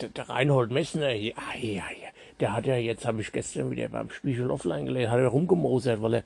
[0.00, 2.08] der Reinhold Messner, hier, ah, ja, ja,
[2.40, 6.00] der hat ja, jetzt habe ich gestern wieder beim Spiegel offline gelesen, hat er rumgemosert,
[6.00, 6.24] weil er,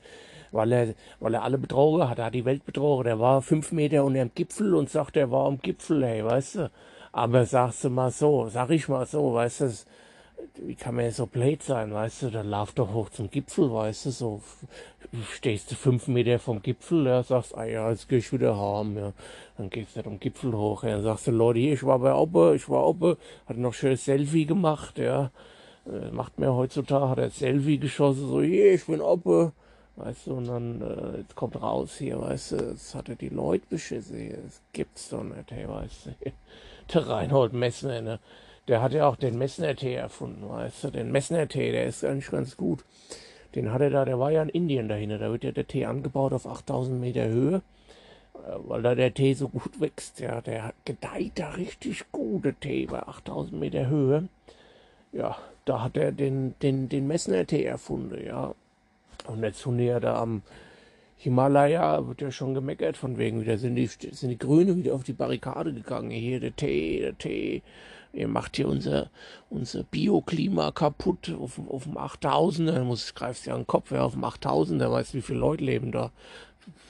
[0.51, 3.05] weil er, weil er alle betrogen hat, er hat die Welt betrogen.
[3.05, 6.55] Der war fünf Meter unter dem Gipfel und sagt, er war am Gipfel, hey, weißt
[6.55, 6.71] du.
[7.11, 9.71] Aber sagst du mal so, sag ich mal so, weißt du,
[10.55, 13.71] wie kann man ja so blöd sein, weißt du, dann lauf doch hoch zum Gipfel,
[13.71, 14.41] weißt du, so
[15.31, 18.97] stehst du fünf Meter vom Gipfel, ja, sagst, ah ja, jetzt geh ich wieder heim,
[18.97, 19.13] ja,
[19.57, 21.99] dann gehst du nicht um Gipfel hoch, ja, dann sagst du, Leute, hier, ich war
[21.99, 23.17] bei Oppe, ich war Oppe,
[23.47, 25.31] hat noch schön Selfie gemacht, ja,
[25.85, 29.51] äh, macht mir heutzutage, hat er Selfie geschossen, so, hier, ich bin Oppe,
[29.95, 33.29] weißt du, und dann, äh, jetzt kommt raus hier, weißt du, jetzt hat er die
[33.29, 36.31] Leute beschissen, hier, das gibt's doch nicht, hey, weißt du,
[36.93, 38.19] der Reinhold Messner, ne,
[38.67, 42.55] der hat ja auch den Messner-Tee erfunden, weißt du, den Messner-Tee, der ist eigentlich ganz
[42.57, 42.83] gut.
[43.55, 45.85] Den hat er da, der war ja in Indien dahinter, da wird ja der Tee
[45.85, 47.61] angebaut auf 8000 Meter Höhe,
[48.35, 52.87] äh, weil da der Tee so gut wächst, ja, der gedeiht da richtig gute Tee
[52.87, 54.27] bei 8000 Meter Höhe.
[55.11, 58.55] Ja, da hat er den, den, den Messner-Tee erfunden, ja.
[59.27, 60.41] Und jetzt sind ja da am
[61.17, 65.03] Himalaya, wird ja schon gemeckert von wegen, wieder sind die, sind die Grüne wieder auf
[65.03, 66.11] die Barrikade gegangen.
[66.11, 67.61] Hier der Tee, der Tee
[68.13, 69.09] ihr macht hier unser,
[69.49, 74.03] unser Bioklima kaputt auf, auf dem 8000er, muss ich greifst ja an den Kopf, ja,
[74.03, 76.11] auf dem 8000er, weißt wie viele Leute leben da?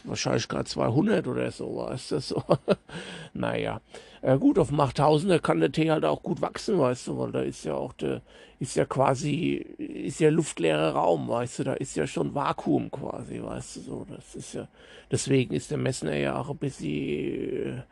[0.03, 2.43] Wahrscheinlich gerade 200 oder so, weißt du, so.
[3.33, 3.81] naja.
[4.21, 7.31] Äh, gut, auf dem 8000er kann der Tee halt auch gut wachsen, weißt du, weil
[7.31, 8.21] da ist ja auch der,
[8.59, 13.43] ist ja quasi, ist ja luftleerer Raum, weißt du, da ist ja schon Vakuum quasi,
[13.43, 14.69] weißt du, so, das ist ja,
[15.11, 17.83] deswegen ist der Messner ja auch ein bisschen,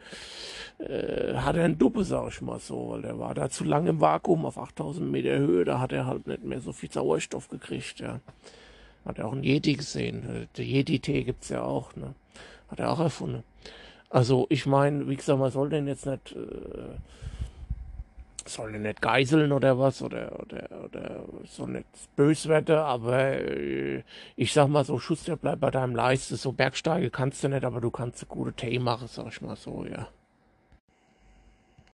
[0.80, 3.90] äh, hat er einen Duppe, sag ich mal so, weil der war da zu lange
[3.90, 7.50] im Vakuum auf 8000 Meter Höhe, da hat er halt nicht mehr so viel Sauerstoff
[7.50, 8.22] gekriegt, ja.
[9.06, 12.14] Hat er auch einen Yeti gesehen, der Yeti-Tee gibt's ja auch, ne,
[12.70, 13.44] hat er auch erfunden.
[14.10, 16.98] Also ich meine, wie gesagt, man soll den jetzt nicht, äh,
[18.46, 21.86] soll den nicht geiseln oder was oder oder oder so nicht
[22.16, 24.04] bös aber äh,
[24.36, 27.82] ich sag mal so, Schuster, bleib bei deinem Leiste, so Bergsteige kannst du nicht, aber
[27.82, 30.08] du kannst gute Tee machen, sag ich mal so, ja.